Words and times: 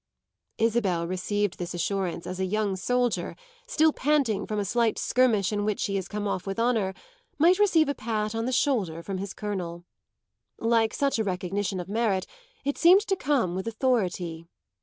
Isabel 0.57 1.05
received 1.05 1.59
this 1.59 1.75
assurance 1.75 2.25
as 2.25 2.39
a 2.39 2.45
young 2.45 2.75
soldier, 2.75 3.35
still 3.67 3.93
panting 3.93 4.47
from 4.47 4.57
a 4.57 4.65
slight 4.65 4.97
skirmish 4.97 5.53
in 5.53 5.63
which 5.63 5.85
he 5.85 5.95
has 5.95 6.07
come 6.07 6.27
off 6.27 6.47
with 6.47 6.59
honour, 6.59 6.95
might 7.37 7.59
receive 7.59 7.87
a 7.87 7.93
pat 7.93 8.33
on 8.33 8.45
the 8.47 8.51
shoulder 8.51 9.03
from 9.03 9.19
his 9.19 9.35
colonel. 9.35 9.85
Like 10.57 10.95
such 10.95 11.19
a 11.19 11.23
recognition 11.23 11.79
of 11.79 11.87
merit 11.87 12.25
it 12.65 12.79
seemed 12.79 13.01
to 13.01 13.15
come 13.15 13.53
with 13.53 13.67
authority. 13.67 14.47